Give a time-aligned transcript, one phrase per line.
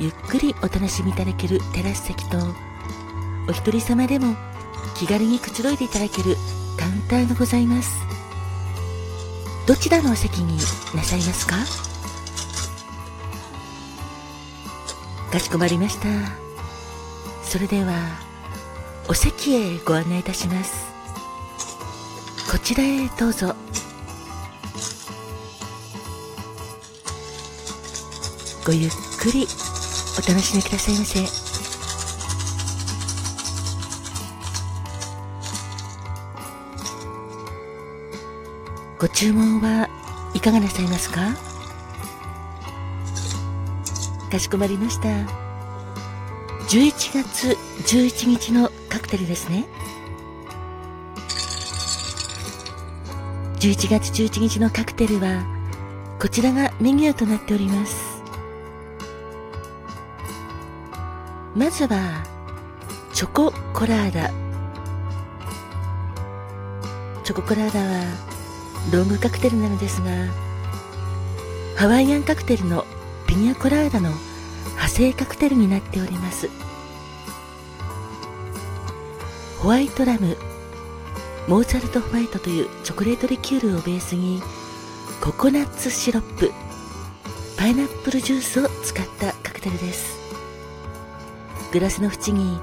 [0.00, 2.38] ゆっくりお楽しみいただけるテラス席と
[3.48, 4.34] お一人様でも
[4.96, 6.36] 気軽にくつろいでいただける
[6.78, 8.04] カウンターがございます。
[9.66, 10.56] どちらのお席に
[10.94, 11.56] なさいますか？
[15.32, 16.08] かしこまりました。
[17.42, 17.94] それでは
[19.08, 20.92] お席へご案内いたします。
[22.50, 23.54] こちらへどうぞ。
[28.66, 29.46] ごゆっくり。
[30.16, 31.20] お楽しみくださいませ。
[38.98, 39.88] ご注文は
[40.34, 41.34] いかがなさいますか？
[44.30, 45.08] かしこまりました。
[46.68, 49.66] 11月11日のカクテルですね。
[53.60, 55.44] 11月11日のカクテルは
[56.20, 58.13] こちらがメニューとなっております。
[61.56, 62.24] まずは
[63.12, 64.28] チョココラーダ。
[67.22, 68.04] チョココラーダは
[68.92, 70.10] ロングカクテルなのですが
[71.76, 72.84] ハワイアンカクテルの
[73.28, 76.50] ピニャコラーダの派生カクテルになっております。
[79.62, 80.36] ホワイトラム
[81.46, 84.42] モーツァルトホワイトというチョコレートリキュールをベースに
[85.22, 86.52] ココナッツシロップ
[87.56, 90.13] パイナップルジュースを使ったカクテルです。
[91.74, 92.60] グラスの縁に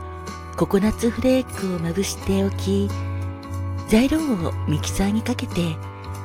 [0.56, 2.88] ココナッツフレークをまぶしておき
[3.90, 5.76] 材料をミキサーにかけて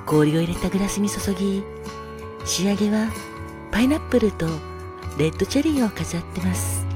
[0.06, 1.64] 氷を入れたグラスに注ぎ
[2.44, 3.10] 仕上げは
[3.72, 4.46] パイナップルと
[5.18, 6.86] レッドチェリーを飾ってます。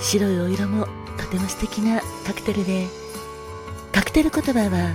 [0.00, 2.88] 白いお色もとても素敵なカクテルで
[3.92, 4.90] カクテル言葉は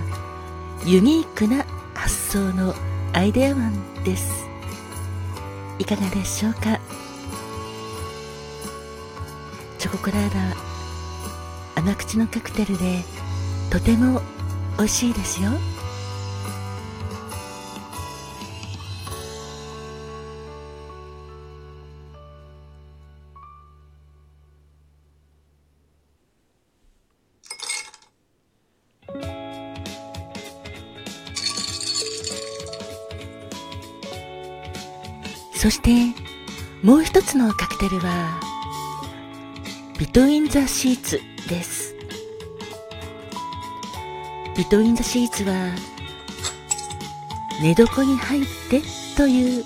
[0.84, 1.64] ユニークな
[1.94, 2.74] 発想の
[3.14, 4.46] アイデアマンです。
[5.78, 6.78] いかがでしょうか？
[9.78, 10.56] チョココラーダ
[11.76, 13.02] 甘口のカクテルで
[13.70, 14.20] とても
[14.78, 15.50] 美味しいですよ。
[35.54, 35.90] そして
[36.82, 38.45] もう一つのカクテルは
[39.98, 41.94] ビトインザシーツです。
[44.54, 45.74] ビトインザシーツは
[47.62, 48.82] 寝床に入って
[49.16, 49.64] という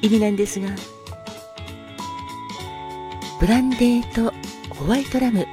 [0.00, 0.68] 意味なんですが、
[3.38, 4.34] ブランデーと
[4.74, 5.46] ホワイトラム、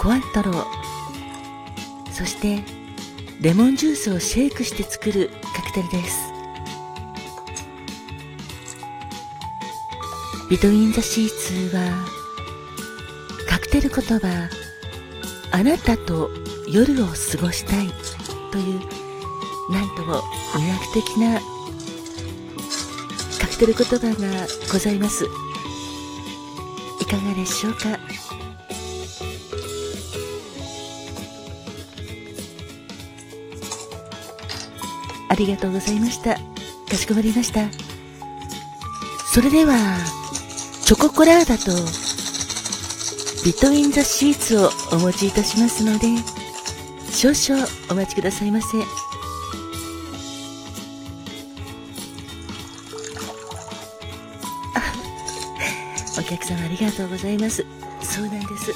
[0.00, 0.64] コアントロー、
[2.12, 2.62] そして
[3.40, 6.32] レモンジュースをシェイクして作るカクテルです。
[10.48, 12.15] ビトインザシーツは
[13.88, 14.48] てる言葉
[15.52, 16.30] あなたと
[16.68, 17.88] 夜を過ごしたい
[18.50, 18.80] という
[19.70, 20.22] なんとも
[20.54, 21.40] 魅力的な
[23.40, 25.24] カクテル言葉がございます。
[25.24, 25.28] い
[27.06, 27.98] かがでしょうか？
[35.28, 36.34] ありがとうございました。
[36.34, 36.40] か
[36.96, 37.60] しこまりました。
[39.32, 39.76] それでは
[40.84, 41.72] チョココラーダと
[43.46, 46.08] ビトインザシーツをお持ちいたしますので、
[47.12, 48.66] 少々お待ちくださいませ。
[56.18, 57.64] お客様ありがとうございます。
[58.02, 58.72] そうなんです。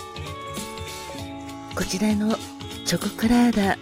[1.74, 2.36] こちらの
[2.84, 3.76] チョココラーダ、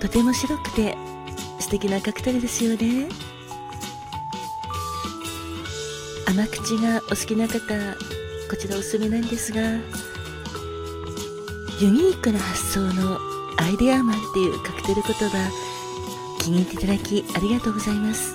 [0.00, 0.96] とても白くて
[1.60, 3.08] 素敵なカクテルですよね。
[6.26, 8.17] 甘口がお好きな方、
[8.48, 9.60] こちらおすすめなんですが
[11.80, 13.18] ユニークな発想の
[13.58, 15.50] アイデアマンっていうカクテル言葉
[16.40, 18.34] 気に入っていただきありがとうございます。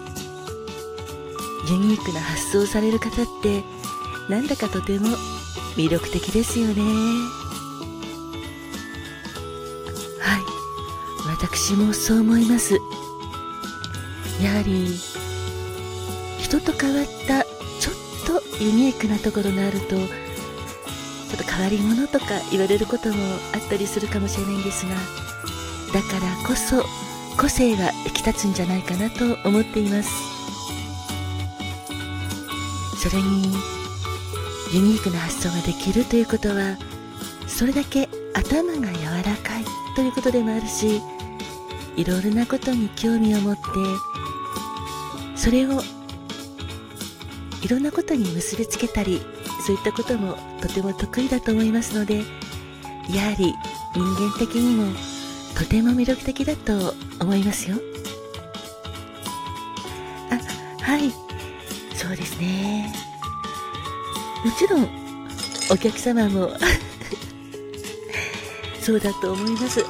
[1.70, 3.64] ユニークな発想される方って
[4.30, 5.08] なんだかとても
[5.76, 6.74] 魅力的ですよね。
[10.20, 10.42] はい。
[11.30, 12.76] 私もそう思います。
[14.42, 14.88] やはり
[16.40, 17.43] 人と変わった
[18.64, 23.16] ユニークなところがあるとちょっと変わり者とか言われることも
[23.54, 24.96] あったりするかもしれないんですが
[25.94, 26.84] だからこそ
[27.38, 30.34] 個性が引き立つんじゃないかなと思っています。
[33.04, 33.52] それに
[34.74, 36.78] ユニークな発想ができるということは
[37.48, 41.02] それだけ頭が柔らかいということでもあるし
[41.98, 43.62] いろいろなことに興味を持って
[45.36, 45.82] それを
[47.64, 49.22] いろんなことに結びつけたり
[49.66, 52.24] そういったこともとても得意だと思いますのでや
[53.30, 53.54] はり
[53.96, 54.94] 人間的にも
[55.56, 57.78] とても魅力的だと思いますよ。
[60.32, 60.40] あ
[60.84, 61.12] はい。
[61.96, 62.92] そうですね。
[64.44, 64.90] もちろん
[65.72, 66.52] お客様も
[68.82, 69.80] そうだと思います。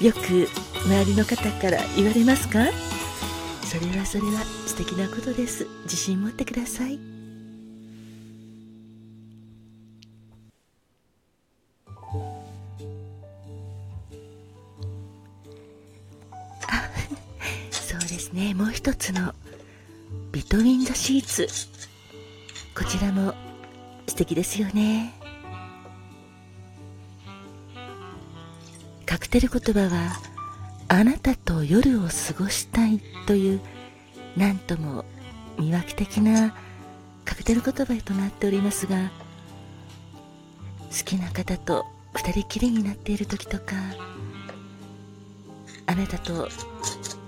[0.00, 0.48] よく
[0.86, 2.60] 周りの方から言われますか？
[3.74, 5.66] それはそれは素敵なことです。
[5.82, 6.96] 自信持ってください。
[16.68, 16.88] あ
[17.72, 18.54] そうですね。
[18.54, 19.34] もう一つの
[20.30, 21.48] ビトウィン・ザ・シーツ。
[22.78, 23.34] こちらも
[24.06, 25.12] 素敵ですよね。
[29.04, 30.33] カクテル言葉は
[30.88, 32.08] あなたと夜を過
[32.38, 33.60] ごしたいという
[34.36, 35.04] なんとも
[35.56, 36.54] 魅惑的な
[37.24, 39.10] カクテル言葉となっておりますが
[40.90, 41.84] 好きな方と
[42.14, 43.74] 二人きりになっている時とか
[45.86, 46.48] あなたと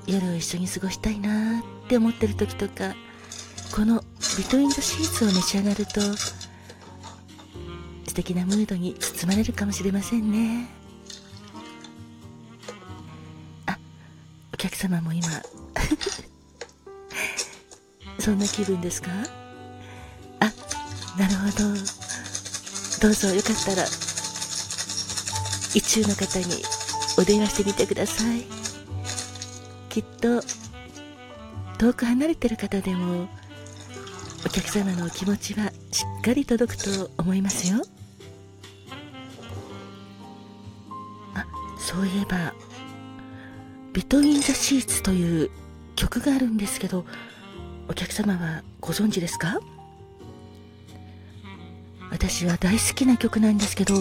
[0.07, 2.95] 夜を一緒に過ごしたいなって思ってる時とか
[3.75, 4.03] この
[4.39, 6.37] ビトウィンドシーツを召し上がると素
[8.15, 10.76] 敵なムードに包まれるかもしれませんね。
[14.87, 15.27] 様も今
[18.21, 19.11] そんな気分ですか？
[20.41, 20.45] あ
[21.19, 21.75] なるほど。
[23.01, 23.85] どうぞよかったら
[25.75, 26.63] 一中の方に
[27.19, 28.43] お電話してみてください。
[29.91, 30.41] きっと
[31.79, 33.29] 遠く離れてる方でも
[34.47, 37.83] お客様のお気持ちはしっかり届くと思いますよ。
[41.35, 41.45] あ
[41.79, 42.55] そういえば
[43.97, 45.51] ビトウィン・ザ・シーツという
[45.95, 47.07] 曲があるんですけど
[47.89, 49.59] お客様はご存知ですか？
[52.11, 53.95] 私は大好きな曲なんですけど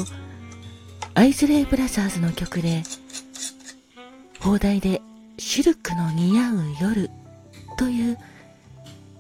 [1.13, 2.83] アイズレイ・ブラザーズの曲で
[4.42, 5.01] 放題で
[5.39, 7.09] 「シルクの似合う夜」
[7.80, 8.18] という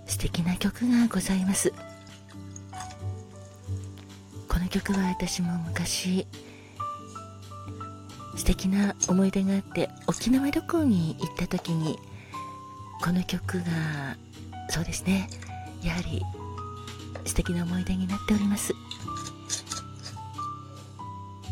[0.07, 1.71] 素敵な曲がございます。
[4.49, 6.27] この曲は私も昔
[8.45, 11.97] 素敵な思い出があって沖縄旅行に行った時に
[13.03, 13.65] この曲が
[14.69, 15.27] そうですね
[15.81, 16.21] やはり
[17.25, 18.71] 素敵な思い出になっております。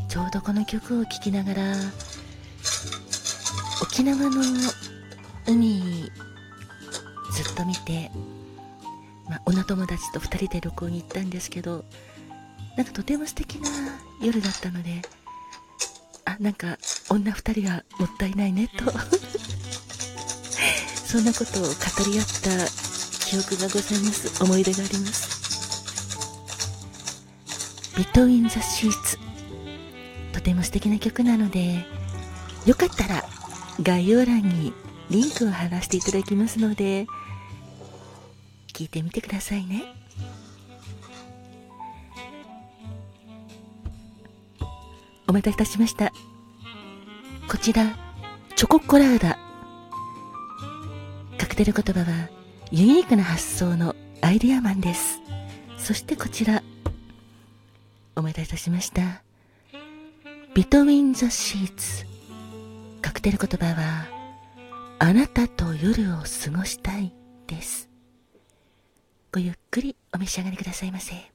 [0.08, 1.76] ちょうどこの曲を聴きながら
[3.82, 4.44] 沖縄の
[5.48, 6.12] 海
[7.32, 8.12] ずっと見て、
[9.28, 11.86] まあ、女友達と2人で旅行に行ったんですけど
[12.78, 13.70] なんかとても素敵な
[14.22, 15.02] 夜だったので
[16.26, 16.78] あなんか
[17.10, 18.86] 女2人がもったいないねと。
[21.06, 21.70] そんなことを語
[22.12, 22.50] り合った
[23.28, 24.44] 記憶がございます。
[24.44, 25.34] 思い出があります。
[27.96, 29.20] ビトウィン・ザ・シーツ
[30.32, 31.86] とても素敵な曲なので
[32.66, 33.24] よかったら
[33.82, 34.74] 概要欄に
[35.12, 37.06] リンクを貼らせていただきますので
[38.74, 40.03] 聞いてみてくださいね。
[45.28, 46.12] お待たせいたしました。
[47.50, 47.98] こちら
[48.56, 49.38] チョココラーダ。
[51.38, 52.30] カクテル言葉は
[52.72, 55.20] ユニークな発想のアイデアマンです。
[55.78, 56.64] そしてこちら。
[58.16, 59.24] お待たせいたしました。
[60.54, 62.06] ビトウィン・ザ・シーツ。
[63.02, 64.08] カクテル言葉は
[65.00, 67.14] あなたと夜を過ごしたい
[67.48, 67.90] です。
[69.32, 71.33] ごゆっくりお召し上がりくださいませ。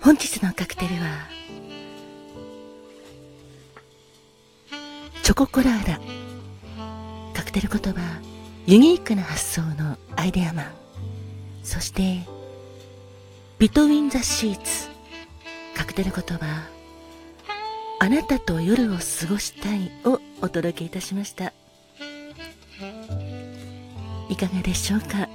[0.00, 1.28] 本日のカクテルは
[5.22, 5.98] チョココラーダ
[7.32, 8.00] カクテル言葉
[8.66, 10.66] ユニークな発想のアイデアマン。
[11.62, 12.20] そして
[13.58, 14.88] ビトウィン・ザ・シーツ。
[15.76, 16.68] カクテル言葉
[17.98, 21.52] あなたと夜を過ごしたいをお届けいたしました。
[24.28, 25.28] いかがでしょうか？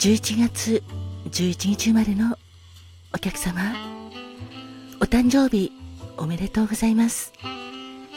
[0.00, 0.82] 11月
[1.28, 2.38] 11日生まれの
[3.14, 3.60] お客様
[4.98, 5.72] お誕生日
[6.16, 7.34] おめでとうございます。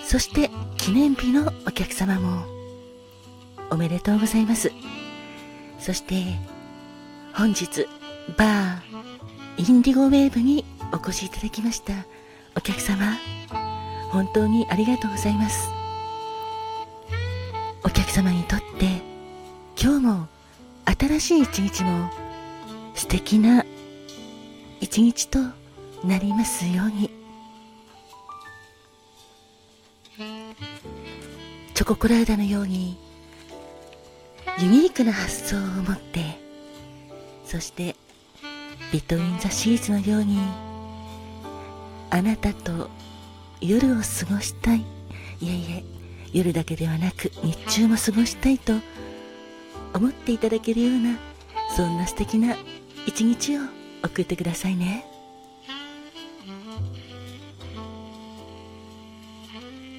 [0.05, 2.45] そして記念日のお客様も
[3.69, 4.71] おめでとうございます。
[5.77, 6.23] そして
[7.33, 7.85] 本日
[8.37, 10.63] バーインディゴウェーブに
[10.93, 12.05] お越しいただきました
[12.55, 13.17] お客様
[14.09, 15.67] 本当にありがとうございます。
[17.83, 19.01] お客様にとって
[19.77, 20.32] 今日も
[20.85, 22.09] 新しい一日も
[22.95, 23.65] 素敵な
[24.79, 25.39] 一日と
[26.03, 27.09] なりますように。
[31.73, 32.97] チョココラーダのように
[34.59, 36.39] ユニークな発想を持って
[37.45, 37.95] そして
[38.91, 40.37] ビトインザシーズのように
[42.11, 42.89] あなたと
[43.59, 44.85] 夜を過ごしたい。
[45.41, 45.83] いえいえ
[46.31, 48.73] 夜だけではなく日中も過ごしたいと
[49.93, 51.17] 思っていただけるような
[51.75, 52.55] そんな素敵な
[53.05, 53.61] 一日を
[54.03, 55.05] 送ってくださいね。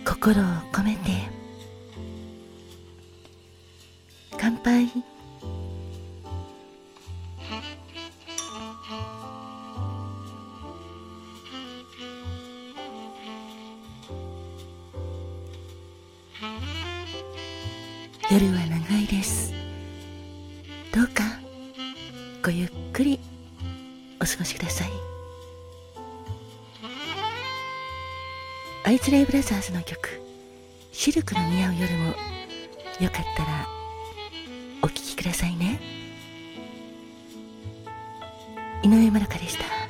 [0.05, 1.11] 心を込めて
[4.39, 5.14] 乾杯。
[22.45, 23.19] ごゆっくり
[24.21, 24.91] お過ごしください。
[28.85, 30.21] アイズレイブラザーズの曲
[30.93, 32.09] 「シルクの似合う夜」も
[33.01, 33.67] よかったら
[34.83, 35.81] お聴きくださいね。
[38.83, 39.84] 井上まどかでした。